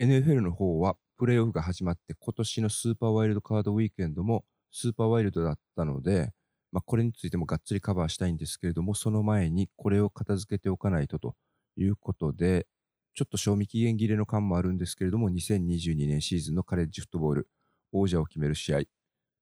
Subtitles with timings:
[0.00, 6.30] NFL の方はプレーオフが始まって今年のスーパーワイルドカードウィークエンドもスーパーワイルドだったので、
[6.72, 11.34] まあ、これについてもがっつりカバーしたいんですけれども、その前にこれを片付けておかないとと
[11.76, 12.66] いうことで、
[13.14, 17.48] ちょっと賞味期限切れの感もあるんですけれども、2022年シーズンのカレッジフットボール
[17.92, 18.80] 王者を決める試合、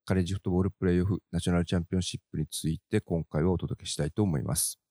[0.04, 4.87] カレッジフットボールプレイオフナショナルチャンピオンシップについて今回はお届けしたいと思います。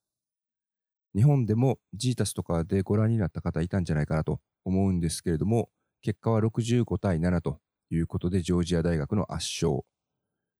[1.18, 5.72] 日本でもジータスとかでご覧になった方いたんじゃないかなと思うんですけれども、
[6.04, 7.58] 結果は65対7と
[7.90, 9.82] いうことでジョージア大学の圧勝。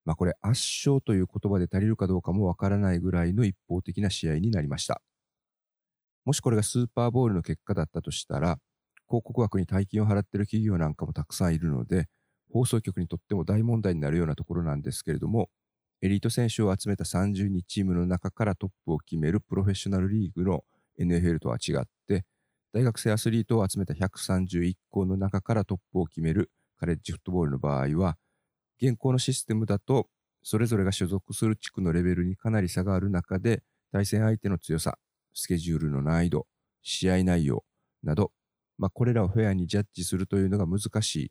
[0.04, 5.04] まあこれ圧勝という言葉で足りるかどうかもわからないぐらいの一方的な試合になりました。
[6.26, 8.58] もしこれがスーパーボールの結果だったとしたら、
[9.08, 12.08] 広告枠に大金を払っている企業なんかもたくさんいるので、
[12.52, 15.52] 放送局にとっても大問題になるようなところなんですけれども、
[16.02, 20.64] エリート選手を集めた32チームの中からトップを決めるプロフェッショナルリーグの
[21.00, 22.24] NFL とは違って、
[22.72, 28.18] 大学生アスリートを集めた131校の中からトップを決めるカレッジフットボールの場合は、
[28.80, 30.08] 現行のシステムだと、
[30.44, 35.00] それぞれが所属する地区のレベルにかなり差がある中で、対戦相手の強さ、
[35.34, 36.46] スケジュールの難易度、
[36.84, 37.64] 試合内容
[38.04, 38.32] など、
[38.78, 41.30] まあ、これらをフェアにジャッジするというのが難しい。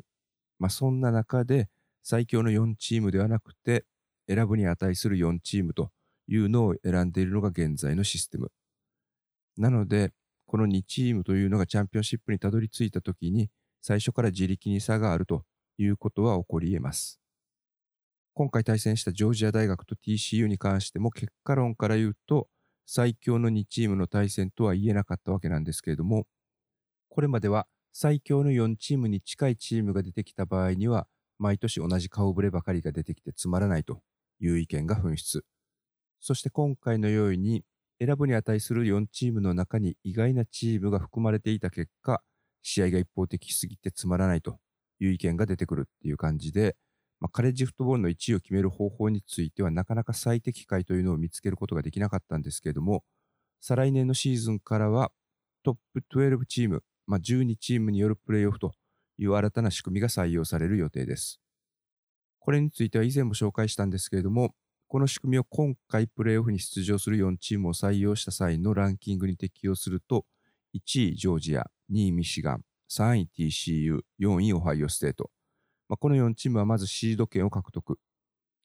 [0.59, 1.69] まあ、そんな中で
[2.03, 3.85] 最強の4チームではなくて
[4.29, 5.91] 選ぶに値する4チームと
[6.29, 8.51] いうのを選んでいるのが現在のシステム。
[9.57, 10.13] なので、
[10.47, 13.51] この2チームというのがチャンピオンシップにたどり着いたときに
[13.83, 15.45] 最初から自力に差があると
[15.79, 17.21] いうことは起こり得ます。
[18.35, 22.49] 今回対戦したジョージア大学と TCU に関しても結果論から言うと
[22.87, 26.27] 最強の2チームの対戦とは言えなかったわけなんですけれども、
[27.09, 34.01] これまでは最強の4チームに近いチームが出てきた場合には、毎年同じ顔ぶればかりが出てきてつまらないと
[34.41, 35.45] いう意見が噴出。
[36.21, 37.65] そして今回のように、
[37.99, 42.23] 選ぶに値する4チームの中に意外なチームが含まれていた結果、
[42.63, 44.59] 試合が一方的すぎてつまらないと
[44.99, 46.77] いう意見が出てくるっていう感じで、
[47.21, 53.05] まあ、カレッジフットボールの1位を決める方法についてはなかなか最適解というのを見つけることができなかったんですけれども、
[53.61, 55.13] 再来年のシーズンからは
[55.65, 58.73] トップ12チーム、まあ、12チームによるプレーオフと
[59.19, 61.41] いう新たな仕組みが採用される予定です。
[62.47, 64.55] これについては以前も紹介したんですけれども、
[64.87, 70.25] この仕組みを今回プレーオフに出場する4チームを採用した際のランキングに適用すると、
[70.73, 75.33] 1位ジョージア、2位ミシガン、3位 TCU、4位オハイオステート。
[75.89, 77.99] まあ、この4チームはまずシード権を獲得。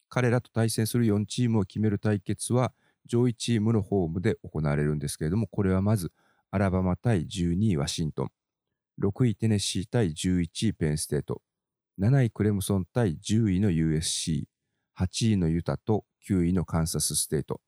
[0.09, 2.73] 彼らと対戦する4チームを決める対決は
[3.07, 6.11] 上位チームのホームで行われるんですけれども、これはまず
[6.51, 8.31] アラバマ対12位ワシントン、
[9.01, 11.41] 6位テネシー対11位ペンステート、
[12.01, 14.45] 7位クレムソン対10位の USC、
[14.99, 17.61] 8位のユタと9位のカンサスステート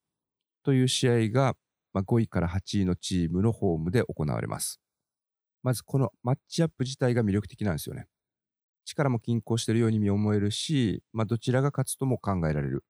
[0.64, 1.54] という試合が
[1.94, 4.80] 5位から8位のチームのホームで行われます。
[5.62, 8.08] まずこのマッチアップ自体が魅力的なんですよね。
[8.84, 12.84] 力も均衡しているように見思えるし、まあ、どちらが勝つとも考えられる。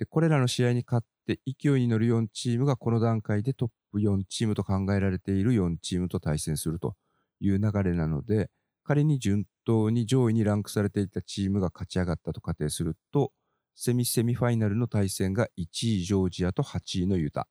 [0.00, 6.96] で、これらの試合に勝って勢いに乗る4チームがこの段階でトップ4チームと考えられている4チームと対戦すると
[7.38, 8.50] いう流れなので、
[8.84, 13.32] 仮に順当に上位にランクされていたチームが勝ち上がったと仮定すると、
[13.74, 17.48] セミセミファイナルの対戦が1位ジョージアと8位のユタ、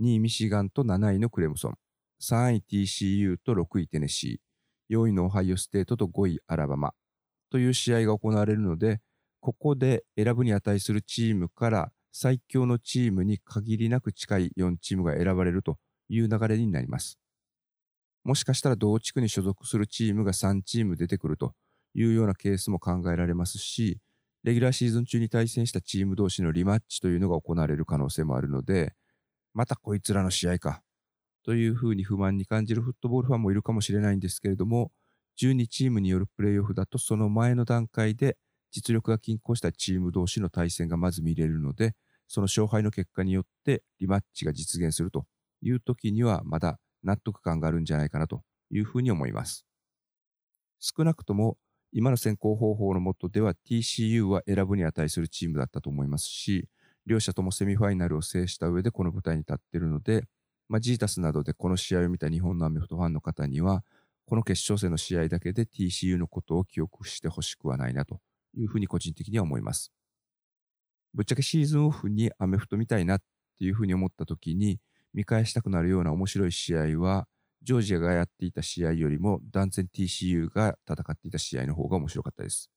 [0.00, 1.74] 2位ミシガンと7位のクレムソン、
[2.22, 6.92] 3位 TCU と6位テネシー、4位のオハイオステートと5位アラバマ。
[7.50, 9.00] という試合が行われるので、
[9.40, 17.18] ここで選ぶに値するチームから最強のチームに限りなく近い4チームが選ばれるという流れになります。
[18.26, 21.52] もしかしたら同地区に所属するチームが3チーム出てくると
[21.94, 23.98] いうようなケースも考えられますし、
[24.42, 28.94] レギュラーシーズン中に対戦したチーム同士のリマッチというのが行われる可能性もあるので、
[29.54, 30.82] またこいつらの試合か
[31.44, 34.90] というふうに不満に感じるフットボールファンもいるかもしれないんですけれども、
[35.36, 38.36] 12チームによるプレーオフだとその前の段階で
[38.72, 41.94] 実力が均衡したチーム同士の対戦がまず見れるので、
[42.26, 45.26] その勝敗の結果によってリマッチが実現すると
[45.62, 49.66] いう時にはまだ納得感があるんじゃないかなというふうに思います。
[50.78, 51.56] 少なくとも
[51.92, 56.68] 今の選考方法の下では TCU は選ぶに値するチームだったと思いますし、
[57.06, 60.24] 両者ともセミファイナルを制した上でこの舞台に立っているので、
[60.68, 63.84] まあ、ジータスなどでこの試合を見た日本のアメフトファンの方には、
[64.26, 68.20] この決勝戦の試合だけで TCU のことを記憶してほしくはないなと
[68.56, 69.92] いうふうに個人的には思います。
[71.14, 73.22] ぶっちゃけシーズンオフにアメフト見たいなっ
[73.58, 74.80] ていうふうに思った時に
[75.16, 77.26] 見返したくなるような面白い試合は
[77.62, 82.70] ジョージアがやっていた試合よりも断然 TCU が戦っていた試合の方が面白かったです。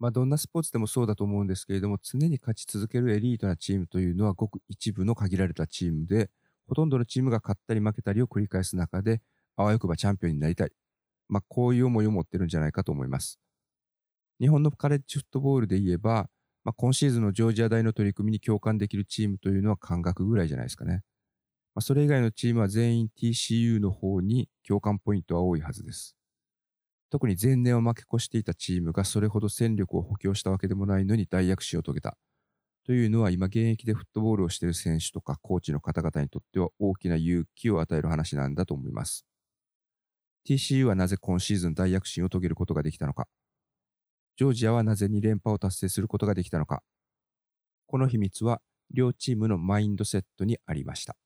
[0.00, 6.30] まあどんなスポーツでもそうだと思うんですけれども常に勝ち続けるエリートなチームというのはごく一部の限られたチームで
[6.66, 9.20] ほとんどのチームが勝ったり負けたりを繰り返す中で
[9.56, 10.72] あわよくばチャンピオンになりたい
[11.28, 13.38] まあ、こういう思いを持ってるんじゃないかと思います。
[14.40, 16.28] 日本のカレッジフットボールで言えば、
[16.64, 21.02] まあ、今シーズンのジョージア大の取り組みに共感できるチームというのは感覚ぐらいじゃないですかね。
[21.74, 26.16] まあ、それ以外のチームは全員 TCU の方に共感ポイントは多いはずです。
[27.10, 32.16] 特に前年を負け越していたチームがそれほど戦力を補強したわけでもないのに大躍進を遂げた。
[32.86, 39.24] というのは今現役でフットボールをしている選手とかコーチの方々にとっては大きな勇気を与える話なんだと思います。
[40.46, 43.26] TCU はなぜ今シーズン大躍進を遂げることができたのか。
[44.36, 46.82] ジョージアはなぜ2連覇を達成することができたのか。
[47.86, 48.60] この秘密は
[48.90, 51.16] 両チームのマインドセットにありました。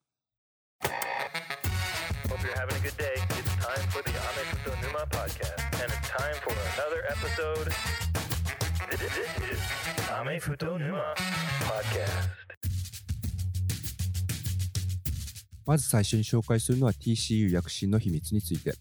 [15.65, 18.73] まず最初に紹介するのは TCU 躍進の秘密について。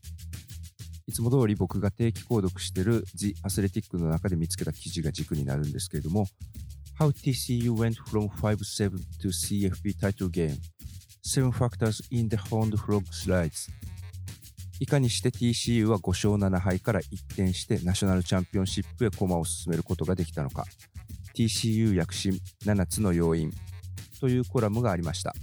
[1.05, 6.25] いつも通り僕が定期購読している The Athletic の中で見つけた記事が軸になるんですけれども、
[6.99, 10.57] How TCU went from 5-7 to CFP title game
[11.27, 13.69] Seven factors in the Horned Frog Slides
[14.79, 20.63] いかにして TCU は5勝7敗から一転してナショナルチャンピオンシップへ駒を進めることができたのか。
[21.35, 23.51] TCU 躍進7つの要因。
[24.21, 25.33] というコラムがありました。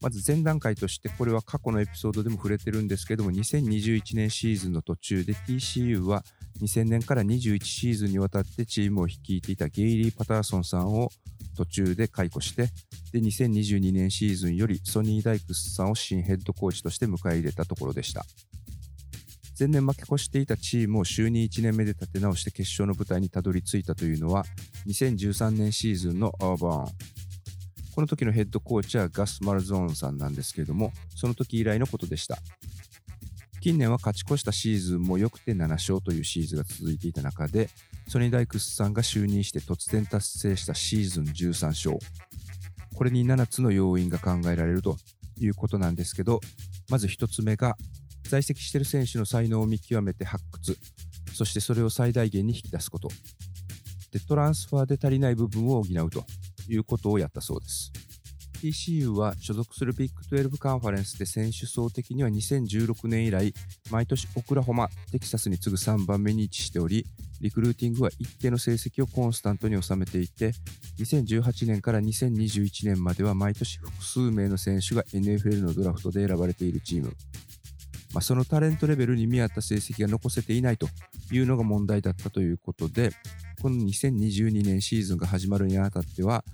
[0.00, 6.24] まず前段階として、これは過去のエピソードでも触れてるんですけども、2021年シーズンの途中で TCU は
[6.60, 11.10] 2000年から21シーズンにわたってチームを率いていたゲイリー・パターソンさんを
[11.56, 12.68] 途中で解雇して、
[13.12, 18.24] で、2022年シーズンよりソニー・ダイクスさんを新ヘッドコーチとして迎え入れたところでした。
[19.58, 24.44] 前年負け越していたチームを就任1年目で立て直して決勝の舞台にたどり着いたというのは、
[24.86, 26.94] 2013年シーズンのアーバーン。
[27.92, 32.38] この時のヘッドコーチはガス・マルゾーンさんなんですけれども、その時以来のことでした。
[33.60, 37.68] 近年は勝ち越したシーズンも良くて7勝というシーズンが続いていた中で、
[38.08, 41.98] ソニー・ダイクスさんが就任して突然達成したシーズン13勝。
[42.94, 44.96] これに7つの要因が考えられると
[45.38, 46.40] いうことなんですけど、
[46.88, 47.76] まず1つ目が
[48.24, 50.78] 在籍している選手の才能を見極めて発掘、
[51.34, 53.08] そしてそれを最大限に引き出すこと。
[54.12, 56.24] で、トランスファーで足りない部分を補うと
[56.68, 57.92] いうことをやったそうです。
[58.62, 63.54] TCU は所属するビッグ12カンファレンスで選手層的には2016年以来、
[63.90, 67.06] 毎年オクラホマ、テキサスに次ぐ3番目に位置しており、
[67.40, 70.52] リクルーティングは一定の成績をコンスタントに収めていて、
[70.98, 77.14] 2018年から2021年までは毎年複数名の選手が NFL のドラフトで選ばれているチーム。
[78.14, 80.88] まあ、そのタレントレベルに見合った成績が残せていないと
[81.30, 83.10] いうのが問題だったということで、
[83.60, 86.44] この2022年シーズンが始まるにあたっては、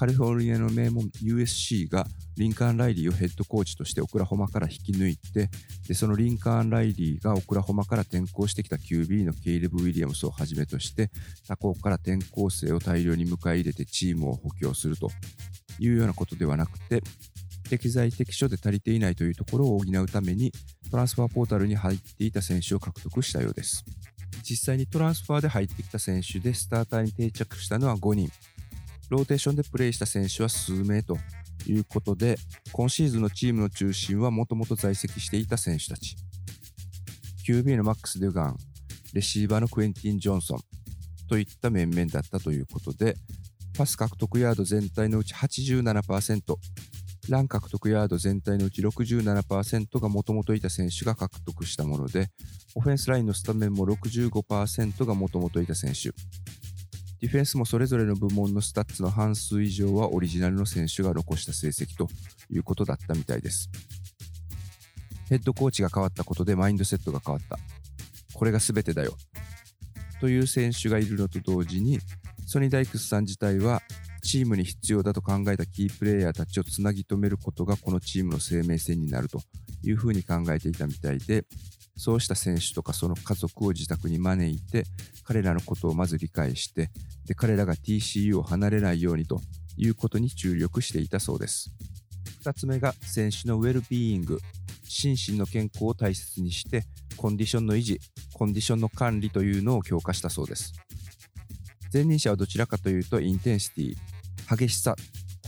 [0.00, 2.06] カリフォルニアの名門 USC が
[2.38, 5.50] リンカーン・ライリーをヘッドコーチとしてオクラホマから引き抜いて、
[5.88, 11.10] でそのリンカーン・ライリーがオクラホマから転校してきた QB のケイレブ・ウィリアムスをはじめとして、
[11.46, 15.10] 他校から転校生を大量に迎え入れてチームを補強すると
[15.78, 17.02] いうようなことではなくて、
[17.68, 20.50] 適材適所で足りていないというところを補うために
[20.90, 23.84] トランスファーポータルに入っていた選手を獲得したようです。
[24.42, 28.30] 実際にトランスファーで入ってきた選手でスターターに定着したのは5人。
[29.10, 31.18] ローテーションでプレイした選手は数名と
[31.66, 32.38] いうことで、
[32.72, 36.16] 今シーズンのチームの中心はもともと在籍していた選手たち。
[37.44, 38.56] QB のマックス・デュガン、
[39.12, 40.58] レシーバーのクエンティン・ジョンソン
[41.28, 43.16] といった面々だったということで、
[43.76, 46.56] パス獲得ヤード全体のうち87%、
[47.28, 52.28] ラン獲得ヤード全体のうち67%がもともといた選手が獲得したもので、
[52.76, 56.12] オフェンスラインのスタメンも65%がもともといた選手。
[57.20, 62.08] ディフェンスもそれぞれの部門のスタッツの半数以上はオリジナルの選手が残した成績と
[62.50, 63.68] いうことだったみたいです。
[65.28, 67.58] ヘッドコーチが変わったことでマインドセットが変わった。
[68.32, 69.16] これが全てだよ。
[70.18, 71.98] という選手がいるのと同時に、
[72.46, 73.82] ソニー・ダイクスさん自体は
[74.22, 79.40] チームに必要だと考えたキープレーヤーたちをつなぎ止めることがこのチームの生命線になると
[79.82, 81.44] いうふうに考えていたみたいで、
[82.00, 84.84] そうした選手とかその家族を自宅に招いて、
[85.22, 86.88] 彼らのことをまず理解して、
[87.26, 89.42] で彼らが TCU を離れないようにと
[89.76, 91.70] いうことに注力していたそうです。
[92.42, 94.38] 2つ目が選手のウェルビーイング、
[94.84, 96.84] 心身の健康を大切にして、
[97.18, 98.00] コンディションの維持、
[98.32, 100.72] コンディションの管理というのを強化したそうです。
[101.92, 104.96] 前任者はどちらかというとインテンシティ、激しさ、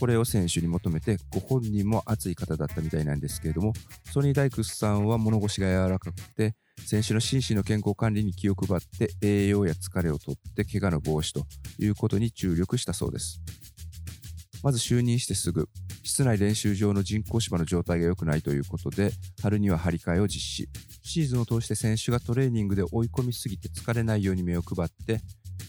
[0.02, 3.73] これを選手に求めて、ご本人も熱い方だったみたいなんですけれども、
[4.12, 11.47] ソニー・ダイクスさんは物腰が柔らかくて、選手の心身の健康管理に気を配って、栄養や疲れをとって、怪我の防止と
[11.78, 13.40] いうことに注力したそうです。
[14.64, 15.68] まず就任してすぐ、
[16.02, 20.68] 室内練習場の人工芝の状態が良くないということで、春には張り替えを実施。
[21.04, 25.21] シーズンを通して選手がトレーニングで追い込みすぎて疲れないように目を配って、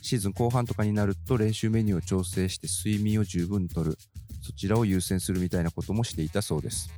[0.02, 3.96] シーズン後半とかになると練習メニューを調整して睡眠を十分とる。
[4.44, 6.90] そちらを優先するみたいなこともしていたそうです。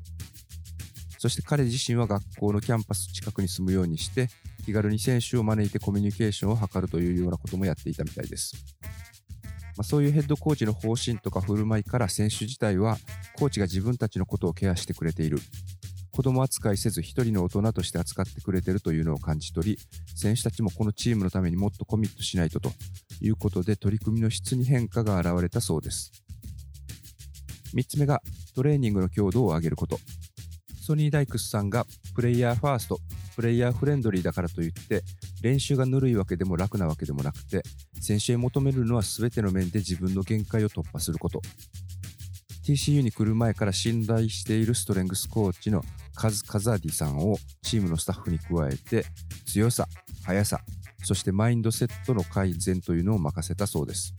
[1.20, 4.28] そして彼自身は学校のキャンパス近くに住むようにして、
[4.66, 8.56] 気軽に選手を招いてコミュニケーションを図るというようなこともやっていたみたいです。
[9.78, 12.98] まあ、そういうヘッドコーチの方針とか振る舞いから選手自体は
[13.38, 15.38] コーチが自分たちのことをケアしてくれている
[16.12, 19.78] 子供扱いせず一人の大人として扱ってくれているというのを感じ取り
[20.16, 22.72] 選手たちもこのチームのためにもっとコミットしないとと
[23.20, 26.25] いうことで取り組みの質に変化が現れたそうです
[27.76, 28.22] 3つ目が
[28.56, 29.98] トレーニングの強度を上げること
[30.82, 33.00] ソニー・ダイクスさんがプレイヤーファースト
[33.36, 35.02] プレイヤーフレンドリーだからといって
[35.42, 37.64] 練習がぬるいわけでも楽なわけでもなくて
[38.00, 41.42] 選手へ求めるのは全ての面で自分の限界を突破すること
[42.66, 45.84] TCU に来る前から信頼しているストレングスコーチの
[46.16, 49.06] カズ・カザディさんをチームのスタッフに加えて
[49.46, 49.88] 強さ、
[50.26, 50.62] 速さ、
[51.04, 54.16] そしてマインドセットの改善というのを任せたそうです。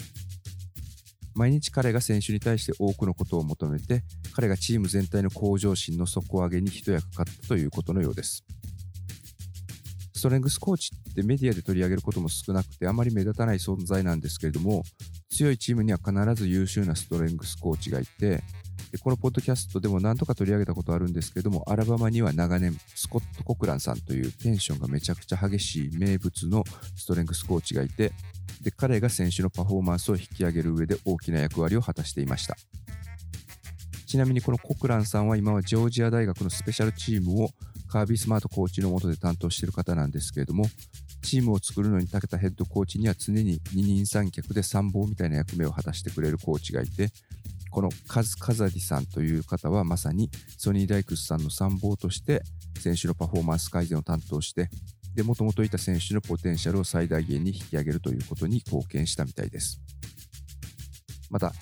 [1.36, 4.02] 毎日彼が選手に対して多くのことを求めて
[4.32, 8.42] 彼がチーム全体の向上心の底上げに一役買ったということのようです。
[10.16, 14.82] ストレングスコーチってメディアで取り上げることも少なくてあまり目立たない存在なんですけれども
[15.28, 18.42] 強いチームには必ず優秀なストレングスコーチがいて、
[18.92, 26.64] でこのポッドキャストでも何とか取り上げたことあるんですけれども、アラバマには長年、スコット・コクランさんというテンションがめちゃくちゃ激しい名物の
[26.96, 28.12] ストレングスコーチがいて、
[28.62, 32.56] で彼が選手のパフォーマンスを引き上げる上で大きな役割を果たしていました。
[34.06, 37.50] ちなみにこのコクランさんは今はジョージア大学のスペシャルチームを
[37.96, 40.66] カービスマートコーチの下で担当している方なんですけれども、
[41.22, 47.08] チームを作るのに長けたヘッドコーチには常に二人三脚で参謀みたいな役目を果たしてくれるコーチがいて、
[47.70, 52.42] このカズ・カザディさんという方はまさにソニー・ダイクスさんの参謀として
[52.78, 54.68] 選手のパフォーマンス改善を担当して、
[55.14, 59.80] で、もともといた選手のポテンシャルを最大限に引き上げるということに貢献したみたいです。
[61.30, 61.54] また、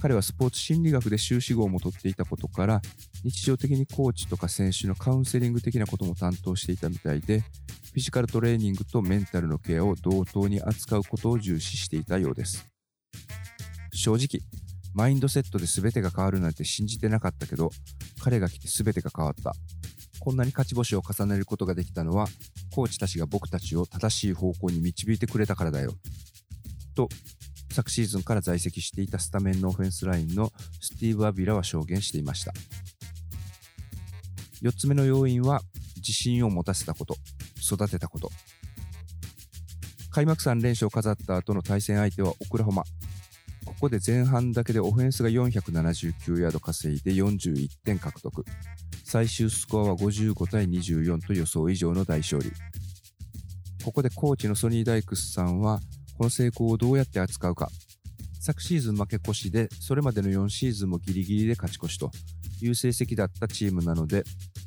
[0.00, 2.80] 彼はスポーツ心理学で修士号も取っていたことから、
[3.24, 12.66] 日常的にコーチとか選手のカウンセリング的なことも担当していたみたいで、フィジカルトレーニングとメンタルのケアを同等に扱うことを重視していたようです。
[13.92, 14.42] 正直、
[14.94, 17.70] マインドセットで全てが変わるなんて信じてなかったけど、
[18.20, 19.54] 彼が来て全てが変わった。
[20.18, 22.26] こんなに勝ち星を重ねることができたのは、
[22.72, 25.94] コーチたちが僕たちを正しい方向に導いてくれたからだよ。
[26.94, 27.08] と、
[27.72, 32.52] 昨シーズンから在籍していたスタメンのオフェンスラインのスティーブ・アビラは証言していました。
[34.62, 35.60] 4つ目の要因は、
[35.96, 37.16] 自信を持たせたこと。
[37.60, 38.30] 育てたこと。
[40.10, 42.84] 開幕3連勝を飾った後の対戦相手はオクラホマ。
[43.64, 48.44] ここで前半だけでオフェンスが479ヤード稼いで41点獲得。
[49.04, 52.52] 最終スコアは55対24と予想以上の大勝利。
[53.84, 55.80] ここでコーチのソニー・ダイクスさんは、
[56.16, 57.70] この成功をどうやって扱うか。
[58.40, 62.10] 昨シーズン負け越しで、それまでの4シーズンもギリギリで勝ち越しと
[62.60, 64.24] いう成績だったチームなので、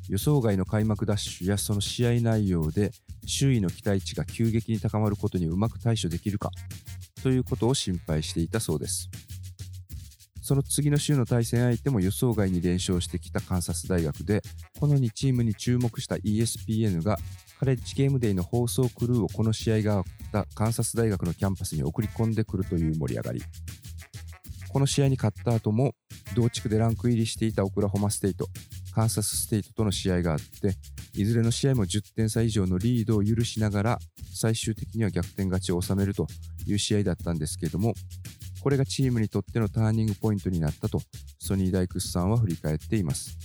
[0.08, 2.92] 予想外の開幕ダッシュやその試合内容で
[3.26, 6.50] 周囲の期待値が急激に高まることにうまく対処できるか
[7.22, 9.10] ということを心配していたそうです。
[10.42, 14.42] その次の週の対戦相手も予想外に連勝してきたカンサス大学で、
[14.78, 17.18] この2チームに注目した ESPN が
[17.58, 23.42] カレッジゲームデーの放送クルーをこの試合があったカンサス大学のキャンパスに送り込んでくるという盛り上がり。
[24.68, 25.94] この試合に勝った後も
[26.36, 28.46] 同地区でランク入りしていたオクラホマステイト、
[28.96, 30.74] カンサスステイトとの試合があって、
[31.12, 33.98] いずれの試合も10点差以上のリードを許しながら、
[34.34, 36.26] 最終的には逆転勝ちを収めると
[36.66, 37.92] いう試合だったんですけれども、
[38.62, 41.02] これがチームにとってのターニングポイントになったと、
[41.38, 43.36] ソニー・ダイクスさんは振り返っています。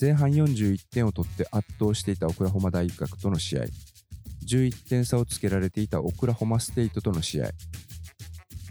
[0.00, 3.64] 前半41点を取って圧倒していたオクラホマ大学との試合、
[4.46, 7.50] 11点差をつけられていたオクラホマステイトとの試合、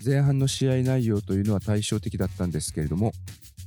[0.05, 3.11] 前半の試合内容というのは対照的だったんですけれども、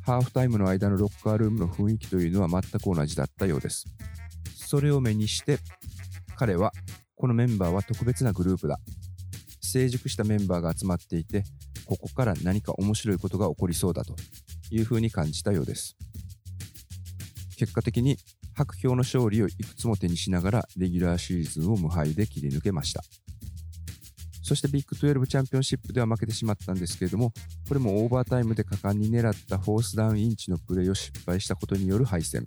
[0.05, 3.87] ハーフタイムの間のロッカールームの雰囲気というのは全く同じだったようです。
[4.55, 5.59] それを目にして、
[6.37, 6.73] 彼は、
[7.15, 8.79] このメンバーは特別なグループだ。
[9.61, 11.45] 成熟したメンバーが集まっていて、
[11.87, 14.17] ここから何か面白いことが起こりそうだと
[14.71, 15.97] いうふうに感じたようです。
[17.57, 18.17] 結果的に
[18.55, 23.03] 白氷の勝利をいくつも手にしながらレギュラーシーズンを無敗で切り抜けました。
[24.43, 27.33] そしてビッグ12チャンピオンシップでは負けてしまったんですけれども、
[27.69, 32.47] これもオーバータイムで果敢に狙ったフォースダウンインチのプレーを失敗したことによる敗戦。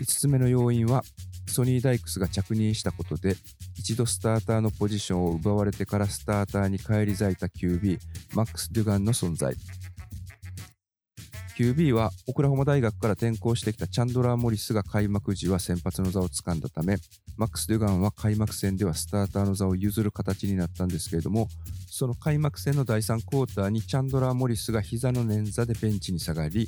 [0.00, 1.04] 5つ目の要因は、
[1.46, 3.36] ソニー・ダイクスが着任したことで、
[3.76, 7.98] 一度スターターのポジションを奪われてからスターターに返り咲いた QB
[8.34, 9.54] マックス・デュガンの存在
[11.60, 16.96] QB はオクラホマ大学から転校してきたチャンドラー・モリスが開幕時は先発の座を掴んだため
[17.36, 21.48] マックス・デュガンは開幕戦ではスターターの座を譲る形になったんですけれども
[21.86, 26.66] その開幕戦の第3クォーターにチャンドラー・モリスが膝の捻挫でベンチに下がり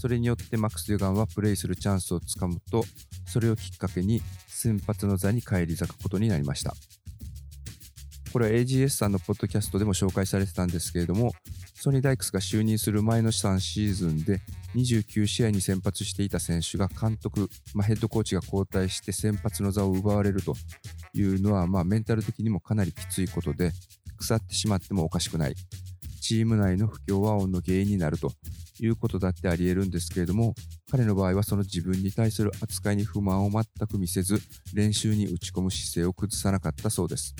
[0.00, 2.82] それによってマックス・デュガンはプレイするチャンスをつかむと
[3.28, 6.74] それをきっかけに先発の座に返り咲くことになりました。
[8.32, 11.32] これは AGS さんのポッドキャストでも紹介されてたんですけれども
[11.74, 14.40] ソニー・ダイクスが就任する前の3シーズンで
[14.74, 20.54] 29試合に先発していた選手が監督、まあ、ヘッドコーチが交代して先発の座を奪われると
[21.14, 23.72] いうのは、まあ、メンタル的にもかなりきついことで
[24.16, 25.54] 腐ってしまってもおかしくない。
[26.22, 28.32] チーム内の不協和音の原因になると
[28.80, 30.54] いうことだってあり得るんですけれども
[30.90, 34.38] 彼の場合はその自分に対する扱いに不満を全く見せず
[34.72, 37.34] 練習に打ち込む姿勢を崩さなかったそうです。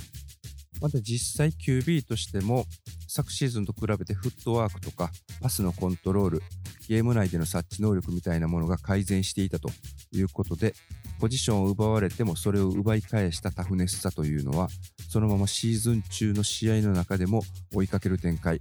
[0.83, 2.67] また実際 QB としても
[3.07, 6.43] 昨シーズンと比べてフットワークとかパスのコントロール、
[6.89, 9.71] ゲーム内での察知能力みたいなものが改善していたと
[10.13, 10.75] いうことで、
[11.21, 14.69] ポジションを奪われてもそれを奪い返したタフネスさというのは、
[15.09, 18.61] そのままシーズン中の試合の中でも追いかける展開、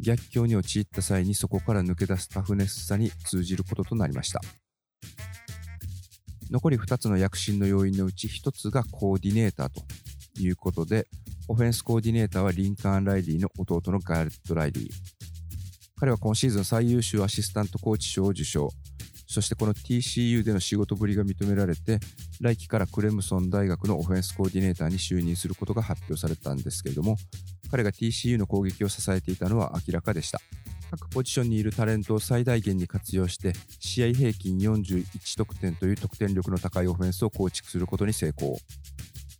[0.00, 4.40] 逆境に陥った際にそこから抜け出すタフネスさに通じることとなりました。
[6.50, 9.82] 残り2つの躍進の要因のうち1つがコーディネーターと
[10.40, 11.06] いうことで、
[11.48, 14.90] オフェンスコーディネーターはリンカーン・ライリーの弟のガーレット・ライリー。
[15.96, 18.70] 彼は今シーズン最優秀アシスタントコーチ賞を受賞。
[19.26, 21.98] そしてこの TCU での仕事ぶりが認められて、
[22.40, 27.16] 来季からクレムソン大学のオフェンスコーディネーターに就任することが発表されたんですけれども、
[27.70, 30.40] 彼が TCU の攻撃を支えていたのは明らかでした。
[30.90, 38.58] 各ポジションにいるタレントを最大限に活用して、試合平均41得点という得点力の高いオフェンスを構築することに成功。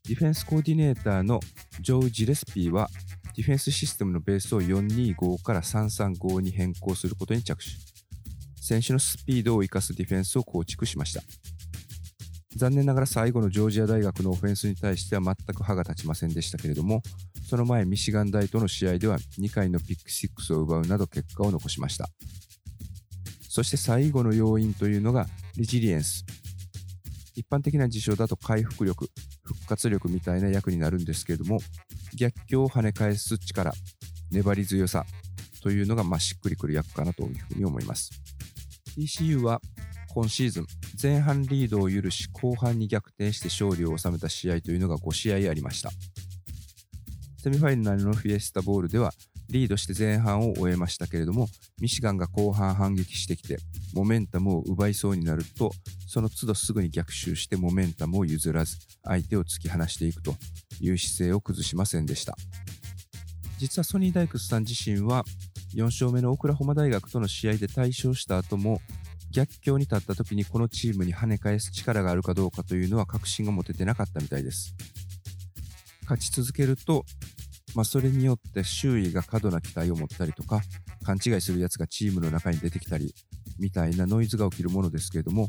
[0.04, 1.38] ディフェンスコーディネーターの
[1.80, 2.88] ジョー・ジレスピーは、
[3.37, 7.71] ディフェンスシステムのベースを425から335に変更することに着手。
[8.61, 11.23] 選手のスピードを生かすディフェンスを構築しました。
[12.56, 17.00] 残念ながら最後のジョージア大学のオフェンスに対しては全く歯が立ちませんでしたけれども、
[17.49, 22.08] その前、ミシガン大との試合では2回のピック6を奪うなど結果を残しました。
[23.49, 26.25] そして最後の要因というのがリジリエンス。
[27.34, 29.08] 一般的な事象だと回復力、
[29.45, 31.61] 復活力みたいな役になるんですけれども、
[32.17, 33.73] 逆境を跳ね返す力、
[34.31, 35.05] 粘り強さ
[35.63, 38.11] というのがまあしっくりくる役かなというふうに思います。
[38.97, 39.61] TCU は
[40.15, 40.67] 今シーズン、
[41.02, 45.91] 前半リードを許し、後半に逆転して勝利を収めた試合というのが5試合ありました。
[47.39, 49.13] セミファイナルのフィエスタボールでは、
[49.52, 51.47] リードして前半を終えましたけれども、
[51.80, 53.58] ミシガンが後半反撃してきて、
[53.95, 55.71] モメンタムを奪いそうになると、
[56.08, 60.34] その都度すぐに逆襲してモメンタムを譲らず、相手を突き放していくと
[60.80, 62.36] いう姿勢を崩しませんでした。
[63.58, 65.25] 実はソニー・ダイクスさん自身は、
[65.75, 68.80] 4勝目のオクラホマ大学との試合で大勝した後も、
[69.30, 74.75] 逆境に立った時にこのチームに跳ね返す力があるかどうかというのは確信が持ててなかったみたいです。
[76.02, 77.04] 勝ち続けると
[77.75, 80.61] まあ、それによって周囲が過度な期待を持ったりとか、
[81.04, 83.15] 勘違いするやつがチームの中に出てきたり、
[83.58, 85.49] みたいなノイズが起きるものですけれども、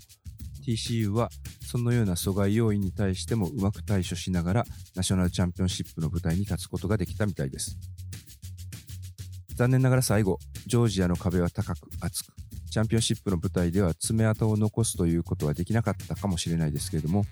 [0.66, 1.30] TCU は
[1.66, 7.78] そのような阻害要因に対してもうまく対処しながら、ナショナルチャンピオンシップの舞台に立つことができたみたいです。
[9.56, 12.34] 残念ながら最後、ジョージアの壁は高く厚く、
[12.72, 17.26] チャンピオンシップの舞台では爪痕を残すということはできなかったかもしれないですけれども、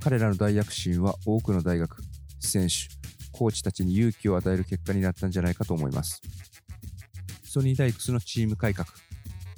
[0.00, 2.02] 彼らの大躍進は多くの大学、
[2.40, 3.01] 選手、
[3.42, 6.22] コーチたちに勇気を与える結果になったんじゃないかと思います。
[7.42, 8.86] ソニーダイクスのチーム改革。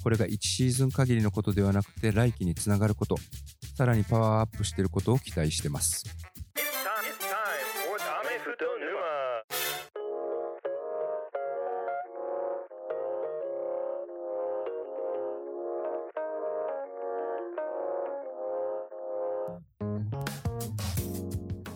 [0.03, 3.15] これが1シーズン限りのことではなくて来季につながること、
[3.77, 6.03] さらにパワーアップしていることを期待しています。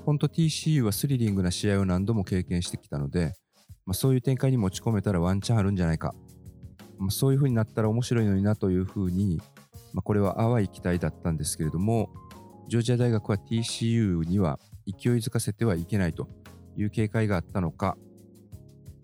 [0.09, 3.33] 本当 TCU はスリリングな試合を何度も経験してきたので、
[3.85, 6.15] まあ、そういう展開に持ち込めたらワンチャンあるんじゃないか。
[6.97, 9.39] まあ、そういう風になったら面白いのになという風に、
[9.93, 12.09] まあ、これは淡い期待だったんですけれども、
[12.69, 16.27] ジョージア大学は TCU には勢いづかせてはいけないと
[16.75, 17.95] いう警戒があったのか、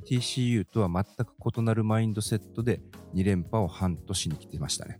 [0.10, 2.82] TCU とは全く異なるマインドセットで
[3.14, 4.98] 2連覇を半年に来てましたね。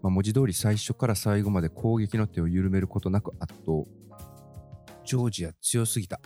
[0.00, 3.84] まあ、文字通り最初から最後まで攻撃の手を緩めることなく圧倒。
[5.12, 6.22] ジョージア強すぎた。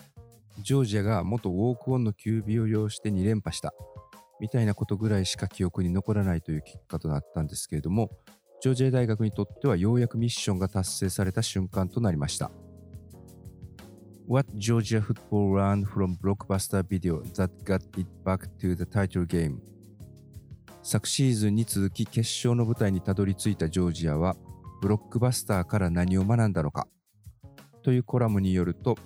[0.62, 3.74] ジョージアが元ウォークオンの QB を要して2連覇した。
[4.38, 8.12] みたいなことぐらいしか記憶に残らないという結果となったんですけれども、
[8.62, 12.52] ジョージア大学にとってはようやくミッションが達成された瞬間となりました。
[14.28, 19.56] What Georgia football learned from blockbuster video that got it back to the title game
[20.84, 24.36] 昨シーズンに続き決勝の舞台にたどり着いたジョージアは
[24.80, 26.86] ブロックバスターから何を学んだのか
[27.86, 28.98] というコラムによると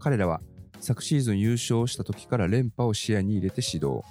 [0.00, 0.40] 彼らは
[0.80, 4.02] 昨シーズン優勝した時から連覇を視野に入れて指導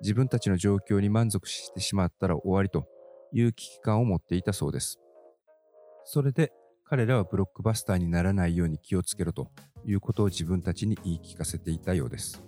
[0.00, 2.84] 自分たちの状況に満足してしまったら終わりと
[3.32, 5.00] いう危機感を持っていたそうです
[6.04, 6.52] それで
[6.84, 9.50] 彼らはブロックバスターにならないように気をつけろと
[9.84, 12.44] いうことを自分たちに言い聞かせていたようです。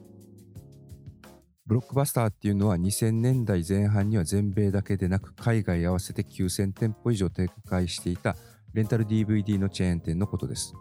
[1.66, 8.36] ブロックバスターっていうのは2000年代前半には全米だけでなく海外合わせて9000店舗以上展開していた
[8.74, 10.74] レンタル DVD のチェーン店のことです。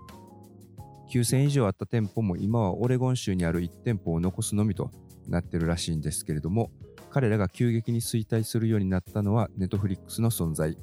[1.11, 4.91] 9000以上あった店舗も今はオレゴン州にある1店舗を残すのみと
[5.27, 6.69] なってるらしいんですけれども
[7.09, 10.77] 彼らが急激に衰退するようになったのはネットフリックスの存在。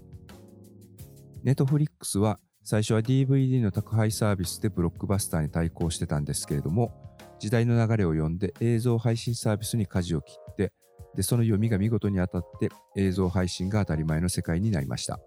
[1.43, 6.95] ネットフリックスは最初は DVD の宅配サービスでブロックバスターに対抗してたんですけれども、
[7.39, 10.73] 時代の流れを読んで映像配信サービスに舵を切って、
[11.15, 15.21] で、その読みが見事に当たって映像配信が当たり前の世界になりました。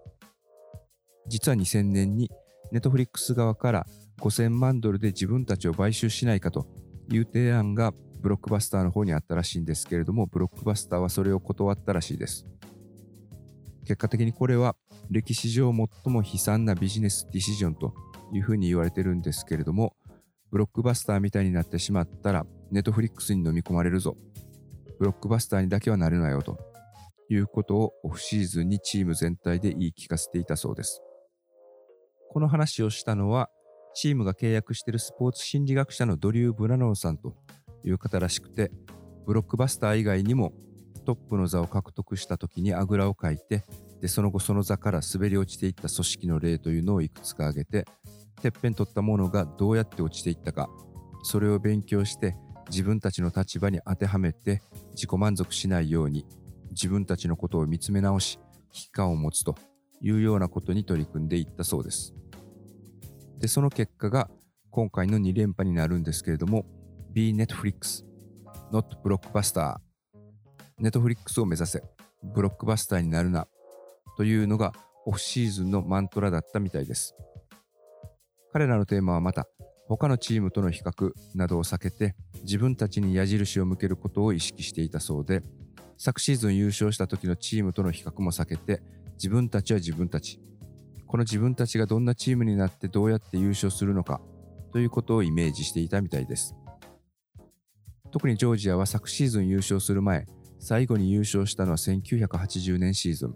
[1.28, 2.30] 実は2000年に
[2.72, 3.86] ネットフリックス側から
[4.20, 6.66] 5000万ドルで自分たちを買収しないかと
[7.10, 12.46] いう提案がブロックバスターの方にあったらしいんですけれども、ブロックバスターはそれを断ったらしいです。
[13.84, 14.76] 結果的にこれは
[15.10, 17.94] 歴史上最も悲惨なビジネスディシジョンと
[18.32, 19.94] いうふうに言われてるんですけれども、
[20.50, 24.16] ブロックバスターみたいになってしまったら、ネットフリックスに飲み込まれるぞ。
[24.98, 26.58] ブロックバスターにだけはなるなよと
[27.28, 31.02] いうことをオフシーズンにチーム全体で言い聞かせていたそうです。
[32.28, 33.50] この話をしたのは、
[33.94, 37.34] チームが契約しているスポーツ心理学者のドリュー・ブラノーさんと
[37.84, 38.70] いう方らしくて、
[39.26, 40.52] ブロックバスター以外にも
[41.04, 43.64] トップの座を獲得した時にあぐらをかいて
[44.02, 47.86] でその後その座から滑り落ちていった組織の例というのをいくつか挙げて
[48.42, 50.68] てっぺん取ったものがどうやって落ちていったか
[51.22, 52.36] それを勉強して
[52.70, 54.60] 自分たちの立場に当てはめて
[54.92, 56.26] 自己満足しないように
[56.70, 58.38] 自分たちのことを見つめ直し
[58.72, 59.54] 危機感を持つと。
[60.00, 62.14] いうようなことに取り組んでいったそうです。
[63.38, 64.30] で、その結果が
[64.70, 66.66] 今回の2連覇になるんですけれども
[67.12, 68.04] B Netflix
[68.70, 69.76] Not Blockbuster
[70.78, 71.82] ネットフリックスを目指せ、
[72.22, 73.48] ブロックバスターになるな、
[74.16, 74.72] というのが
[75.06, 77.16] オフシーズンのマントラだったみたいです。
[78.52, 79.48] 彼らのテーマはまた、
[79.88, 85.42] 他のチームとの比較などを避けて、自分たちに矢印を向けることを意識していたそうで、
[85.96, 88.80] 昨シーズン優勝した時のチームとの比較も避けて、
[89.18, 90.40] 自分たちは自分たち、
[91.06, 94.20] この自分たちがどんなチームになってどうやって優勝するのか
[94.72, 96.54] ということをイメージしていたみたいです。
[98.12, 100.26] 特にジョージアは昨シーズン優勝する前、
[100.60, 103.34] 最後に優勝したのは1980年シーズン。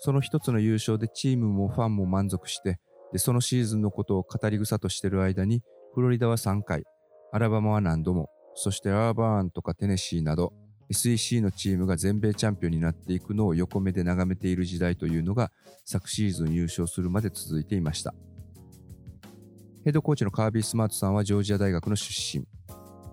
[0.00, 2.78] その一つの優勝でチームもファンも満足して、
[3.12, 5.62] でそのシーズンのことを語り草としている間に、
[5.94, 6.84] フロリダは3回、
[7.32, 10.52] アラバマは何度も、そしてアーバーンとかテネシーなど、
[10.90, 15.50] SEC のチームが全米チャンピオンになっていくのを横目で眺めている時代というのが
[15.84, 18.14] 昨シーズン優勝するまで続いていました。
[19.84, 22.46] ヘッドコーチのカービー・スマートさんはジョージア大学の出身。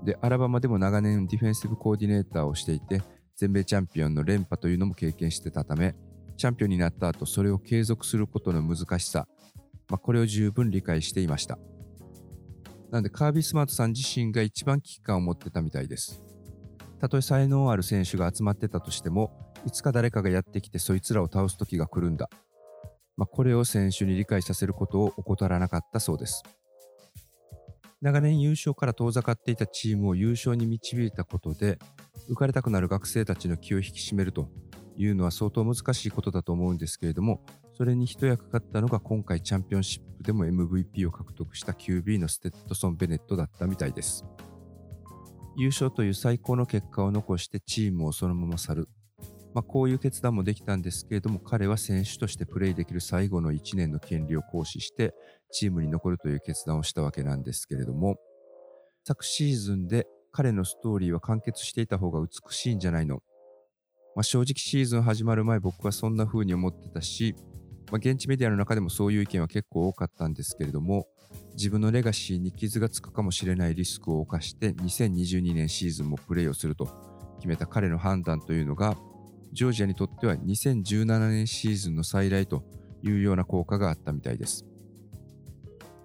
[0.06, 3.02] で、アラバマでも長年ディフェンシブコーディネーターをしていて、
[3.36, 5.96] 全米チャンピオンの連覇というのも経験してたため、
[6.38, 9.28] チャンピオンになった後、それを継続することの難しさ、
[9.90, 11.60] まあ、これを十分理解していました。
[12.90, 16.24] なので、カービー・スマートさん自身が一番危機感を持ってたみたいです。
[17.02, 22.30] たとえ才能ある選手が集まってたとしても、いつか誰かがやってきてそいつらを倒す時が来るんだ。
[23.18, 26.44] まあ、これを選手に理解させることを怠らなかったそうです。
[28.02, 31.80] 長年優勝から遠ざかっていたチームを優勝に導いたことで、
[32.30, 34.52] 浮かれたくなる学生たちの気を引き締めると
[34.96, 44.24] いうのは相当難しいことだと思うんですけれども、それに一役買ったのが今回チャンピオンシップでも MVP を獲得した QB のステッドソン・ベネットだったみたいです。
[45.58, 48.90] 優勝という最高の結果を残してチームをそのまま去る。
[49.54, 55.14] まあ、こういう決断もできたんですけれども、彼は選手としてプレーできる最後の1年の権利を行使して、
[55.52, 58.16] チームに残るという決断をしたわけなんですけれども、
[59.06, 63.22] 昨シーズンで彼のストーリーは完結していた方が美しいんじゃないの？
[64.16, 67.36] まあ、正直シーズン始まる前僕はそんな風に思ってたし、
[67.92, 71.08] まあ、現地メディアの中でもそういう意見は結構多かったんですけれども、
[71.54, 76.88] 自分のレガシーに傷がつくかもしれないリスクを冒して2022年シーズンもプレーをすると
[77.38, 78.98] 決めた彼の判断というのが、
[79.52, 82.64] ジョージアにとっては2017年シーズンの再来と
[83.04, 84.66] いうような効果があったみたいです。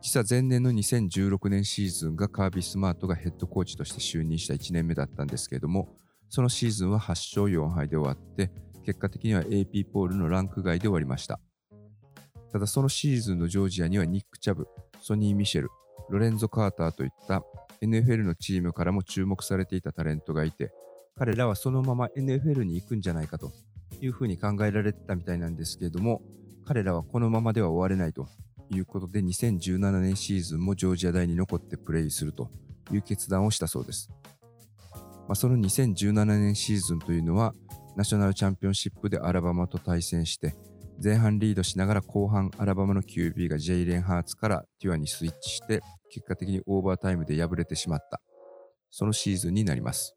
[0.00, 5.88] 実は前年の2016年シーズンがカービー・スマートがヘッドコーチとして就任した1年目だったんですけれども、
[6.28, 8.50] そのシーズンは8勝4敗で終わって、
[8.85, 11.40] 結果的には AP ポールのランク外で終わりました。
[12.52, 14.68] ただそのシーズンのジョージアにはニック・チャブ、
[15.00, 15.70] ソニー・ミシェル、
[16.11, 17.42] ロレンゾ・カーターといった
[17.82, 20.72] NFL のチームからも注目されていたタレントがいて、
[21.16, 23.50] 彼らはそのまま NFL に行くんじゃないかと
[24.00, 26.22] いうふうに考えられてたみたいなんですけれども、
[26.64, 28.28] 彼らはこのままでは終われないと
[28.70, 32.50] いうことで、2017年シーズンもジョージア大に残ってプレイすると
[32.92, 34.11] いう決断をしたそうです。
[35.28, 37.54] まあ、その2017年シーズンというのは、
[37.96, 40.54] ナショナルチャンピオンシップでアラバマと対戦して、
[41.02, 48.20] 前半リードしながら後半アラバマの QB がジェイレン・ハーツからテュアにスイッチして、結果的にオーバータイムで敗れてしまった。
[48.90, 50.16] そのシーズンになります。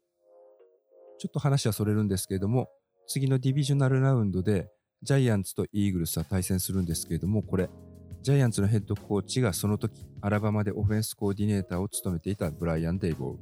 [1.18, 2.70] ちょっと話はそれるんですけれども、
[3.06, 4.70] 次のディビジョナルラウンドで
[5.02, 7.68] ジャイアンツとイーグルスは対戦するんですけれども、これ、
[8.22, 13.36] ジャイアンツのヘッドコーチがその時、アラバマでオフェンスコーディネーターを務めていたブライアン・デイボー。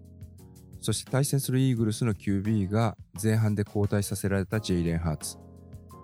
[0.81, 5.48] そして対戦するイーグルスの QB が前半で交代させられたジェイレン・ハーツ。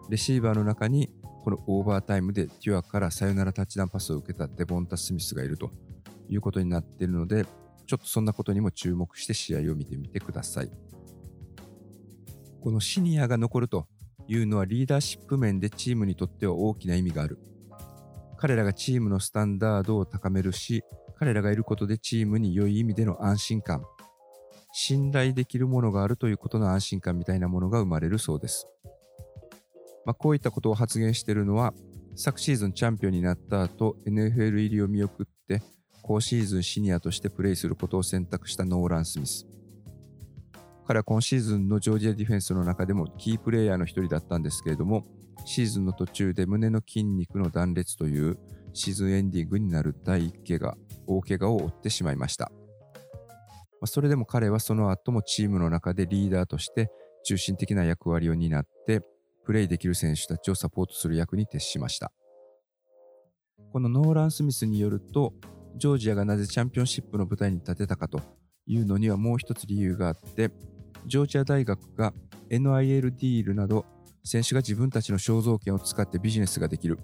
[0.09, 1.11] レシーバーの中に
[1.45, 5.71] このオーバータイムでテュアからサヨナラタッチダウンパスを受けたデボンタ・スミスがいると
[6.29, 7.47] いうことになっているので、
[7.87, 10.71] ちょっとそんなことにも注目して試合を見てみてください。
[12.63, 13.87] このシニアが残ると
[14.27, 17.39] いうのはリーダーシップ面でチームにとっては大きな意味がある。
[18.39, 20.83] 彼らがチームのスタンダードを高めるし、
[21.17, 23.85] 彼らがいることでチームに良い意味での安心感、
[24.73, 28.67] 信頼できるものがあるということの安心感みたいなものが生まれるそうです。
[30.05, 31.75] まあ、こういったことを発言しているのは、
[32.17, 35.63] 昨シーズンチャンピオンになった後、NFL 入りを見送って、
[36.03, 39.47] 今シーズンシニアとしてプレイすることを選択したノーラン・スミス。
[40.87, 45.05] 彼は今シーズンのジョージアディフェンスの中でもキープレイヤーの一人だったんですけれども、
[45.47, 48.39] シーズンの途中で胸の筋肉の断裂という
[48.75, 52.53] シーズンエンディングになる第1怪我、大怪我を負ってしまいました。
[53.87, 56.91] それでも彼はその後もチームの中でリーダーとして
[57.25, 59.03] 中心的な役割を担って
[59.45, 62.13] プレイできる選手たちをサポートする役に徹しました。
[63.73, 65.35] このノーラン・スミスによると、
[65.77, 68.21] ジョージアがなぜチャンピオンシップの舞台に立てたかと
[68.67, 70.51] いうのにはもう一つ理由があって、
[71.07, 72.15] ジョージア大学が
[72.49, 73.85] NIL ディールなど
[74.23, 76.99] 選手が自分たちの肖像権を使ってビジネスができる。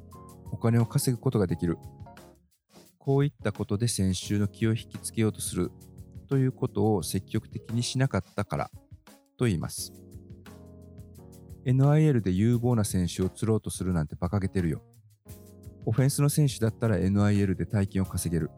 [0.53, 1.79] お金を稼ぐことができる。
[2.98, 5.70] こういったことで選手の気を引きつけようとする
[6.29, 8.70] ということを積極的にしなかったから
[9.37, 9.92] と言います。
[11.64, 14.83] NIL で有望な選手を釣ろうとするなんて馬鹿げてるよ。
[15.87, 18.51] オフェンスの選手だったら NIL で大金を稼げる。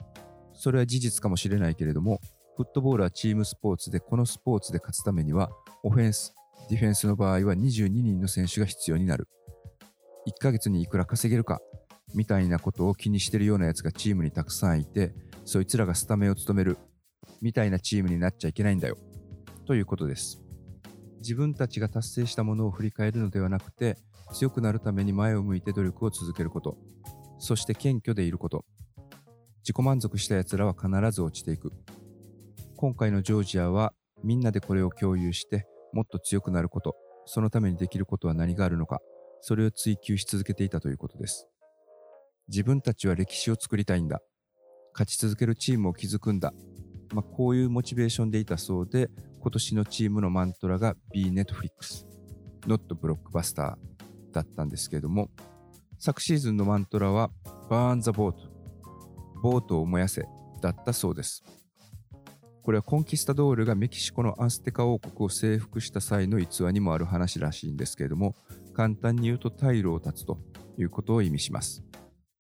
[0.55, 2.21] それは事実かもしれないけれども、
[2.57, 5.51] フットボールはチームスポーツで、このスポーツで勝つためには、
[5.83, 6.35] オフェンス、
[6.69, 9.29] ディフェンスの場合は22人の選手が必要になる。
[10.29, 11.61] 1ヶ月にいくら稼げるか、
[12.15, 16.77] みたいなことを気にしてるようなやつがチームにたくさんいて、そいつらがスタメンを務める、
[17.41, 18.99] みたいなチームになっちゃいけないんだよ。
[19.67, 20.43] ということです。
[21.23, 23.97] 自分たちが達成したものを振り返るのではなくて、
[24.35, 26.77] 強くなるために前を向いて努力を続けること、
[27.39, 28.65] そして謙虚でいること。
[29.63, 31.73] 自己満足した奴らは必ず落ちていく。
[32.77, 39.01] 今回のジョージアはみんなでこれを共有してもっと強くなること、そのためにできることは何があるのか、
[39.41, 41.47] それを追求し続けていたということです。
[42.49, 44.21] 自分たちは歴史を作りたいんだ。
[44.93, 46.53] 勝ち続けるチームを築くんだ。
[47.13, 52.07] まあ、こういうモチベーションでいたそうで、今年のチームのマントラが B ネットフリックス、
[52.67, 55.29] Not ブロックバスターだったんですけれども、
[55.99, 57.31] 昨シーズンのマントラは
[57.69, 58.35] Burn the Boat、
[59.43, 60.25] ボートを燃やせ
[60.61, 61.45] だったそうです。
[62.63, 68.37] これはコンキスタドールがメキシコのアンステカ王国を征服した際の逸話にもある話らしいんですけれども、
[68.73, 70.39] 簡単に言うと退路を断つと
[70.79, 71.83] いうことを意味します。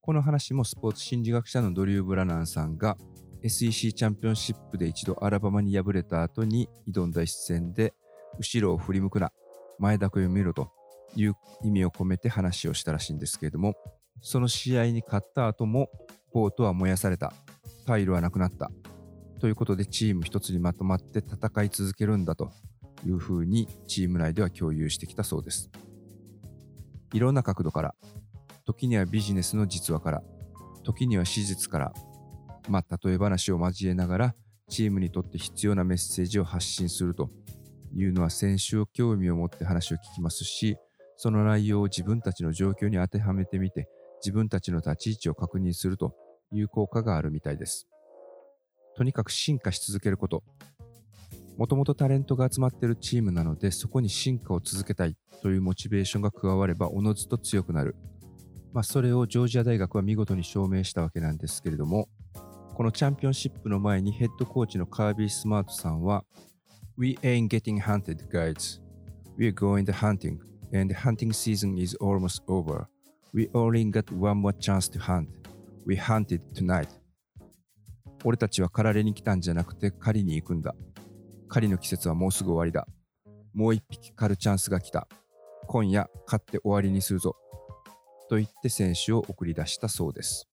[0.01, 2.97] この話もスポーツ心理学者のドリュー・ブラナンさんが
[3.43, 7.93] SEC チャンピオンシップで一度アラバマに敗れた後に挑んだ一戦で
[8.39, 9.33] 後ろを振り向くな、
[9.79, 10.71] 前だけを見ろと
[11.17, 13.75] いう意味を込めて話をしたらしいんですけれども、
[14.21, 15.91] その試合に勝った後も
[16.33, 17.33] ボートは燃やされた、
[17.87, 18.71] タイルはなくなった。
[19.41, 22.53] ということでチーム一つにまとまって戦い続けるんだと。
[23.05, 25.71] いうふうにチーム内では共有してきたそうです。
[27.13, 27.95] いろんな角度から、
[28.65, 30.23] 時にはビジネスの実話から、
[30.85, 31.93] 時には史実から、
[32.69, 34.35] まあ、例え話を交えながら、
[34.69, 37.31] チームにとって必要なメッセージを発信すると
[37.95, 40.77] いうのは選手を興味を持って話を聞きますし、
[41.17, 43.89] その内容を自分たちの状況に当てはめてみて、
[44.21, 46.15] 自分たちの立ち位置を確認すると
[46.53, 47.89] いう効果があるみたいです。
[48.97, 50.43] とにかく進化し続けること。
[51.57, 57.95] もともとタレントが集まっているチームなので、そこに進化を続けたいというモチベーションが加われば、おのずと強くなる。
[58.73, 62.09] まあ、それをジョージア大学は見事に証明したわけなんですけれども、
[62.75, 66.25] このチャンピオンシップの前にヘッドコーチのカービー・スマートさんは、
[66.97, 68.81] We ain't getting hunted, guys.
[69.39, 70.39] We're going to hunting,
[70.75, 72.87] and the hunting season is almost over.
[73.35, 75.29] We only got one more chance to hunt.
[75.87, 76.89] We hunted tonight.
[78.25, 80.75] 俺たちは狩られに来たんじゃなくて狩りに行くんだ。
[81.49, 82.87] 狩りの季節はもうすぐ終わりだ。
[83.53, 85.09] もう一匹狩るチャンスが来た。
[85.67, 87.37] 今夜狩って終わりにするぞ。
[88.31, 90.49] と言って選手を送り出したそうです。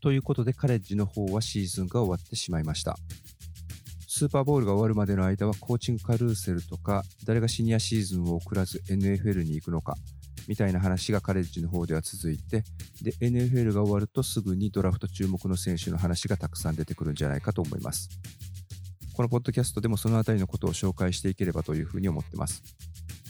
[0.00, 2.96] ということでカレッジの方はシーズンが終わってしまいました。
[4.06, 9.96] スーパーボールが終わるまでの間はコーチングカルーセルとか誰がシニアシーズンを送らず NFL に行くのか
[10.46, 12.62] みたいな話がカレッジの方では続いて
[13.02, 18.08] で NFL が終わるとすぐにドラフト注目の選手の話がたくさん出てくるんじゃないかと思います。
[19.14, 22.62] このポッドキャストでもそのあたりのことを紹介していければというふうに思ってます。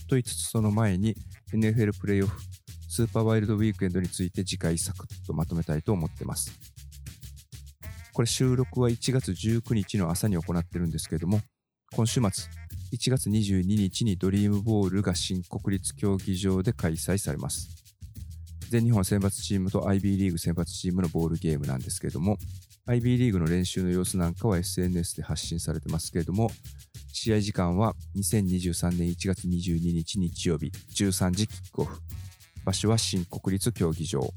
[0.09, 1.15] と言いつつその前に
[1.53, 2.41] NFL プレイオフ
[2.89, 6.53] スーパーワイルドウィークエンドについて次回サクッとまとめたいと思ってます。
[8.13, 11.41] これ収録は1月19日の朝に行ってるんですけども、
[11.97, 12.31] 今週末、
[12.93, 17.69] 1月22日にドリームボールが新国立競技場で開催されます。
[18.71, 22.39] 全日本選抜チームと IB リーグ選抜チームのボールゲームなんですけども、
[22.87, 26.53] IB リーグの練習の様子なんかは SNS で発信されてますけれども、
[27.17, 32.01] 試合時間は2023年1月22日日曜日13時キックオフ。
[32.65, 34.29] 場所は新国立競技場。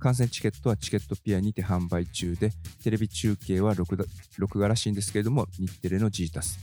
[0.00, 2.50] 観戦チケットはチケットピアにて販売中で、
[2.82, 3.96] テレビ中継は録
[4.58, 6.58] 画らしいんですけれども、日テレのジータス。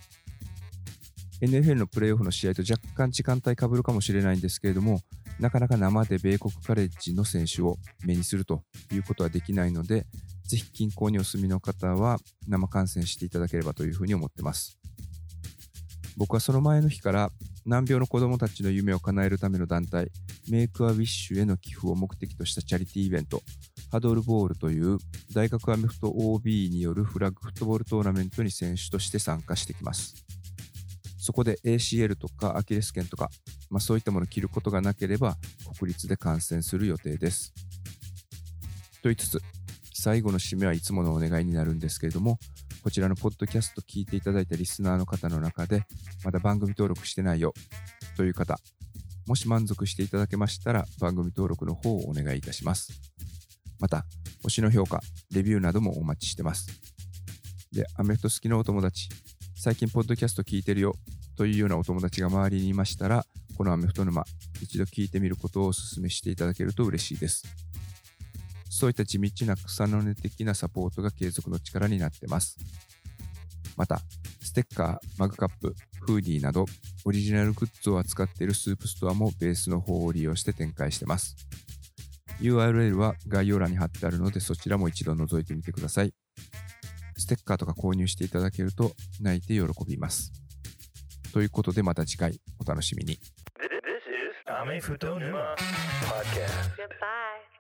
[1.41, 4.99] NFL のプレーオフの試合と若干時間帯かぶるかもしれないんですけれども、
[5.39, 10.05] なかなか生で米国カレッジの選手を目にするということはできないので、
[10.45, 14.77] ぜひ近郊にお住みの方は生観戦していただければというふうに思ってます。
[16.17, 17.31] 僕はその前の日から
[17.65, 20.11] 難病の子どもたちの夢を叶えるための団体、
[20.49, 23.41] メイクアウィッシュへの寄付を目的としたチャリティーイベント、
[23.91, 24.97] ハドルボールという
[25.33, 30.25] 大学アメフト OB によるフラッグフットボールトーナメントに選手として参加してきます。
[31.17, 33.29] そこで ACL とかアキレス腱とか、
[33.69, 35.35] まあ、そういったものを着ることがなければ
[35.79, 37.51] 国立で観戦する予定です。
[39.01, 39.41] と言いつつ、
[39.93, 42.37] 最後の締めはいつものお願いになるんですけれども、
[42.85, 45.85] こちらのポッドキャスト聞いていただいたリスナーの方の中で、
[46.23, 47.51] まだ番組登録してないよ
[48.15, 48.59] という方、
[49.25, 52.93] もし満足していただけましたら、番組登録の方をお願いいたします。
[53.79, 54.05] また、
[54.43, 55.01] 星の評価、
[55.33, 56.67] レビューなどもお待ちしてます。
[57.71, 59.09] で、アメフト好きのお友達、
[59.55, 60.93] 最近ポッドキャスト聞いてるよ
[61.35, 63.25] というようなお友達が周りにいましたら、
[63.57, 64.23] このアメフト沼、
[64.61, 67.64] 一度聞いてみることをお勧めしていただけると嬉しいです。
[68.75, 72.57] そういった地道な草の根的なサポートが継続の力になってます。
[73.77, 74.01] また、
[74.41, 76.65] ステッカー、マグカップ、フーディーなど、
[77.05, 81.37] オリジナルグッズを扱っているスープストアもベースの方を利用して展開してます。
[82.41, 86.13] URL は概要欄に貼ってあるので、そちらも一度覗いてみてください。
[87.17, 90.33] ステッカーとか購入していただけると泣いて喜びます。
[91.31, 93.13] ということでまた次回お楽しみに。
[93.13, 95.55] This is アメフト沼
[96.03, 96.75] Podcast.
[96.75, 97.54] Goodbye.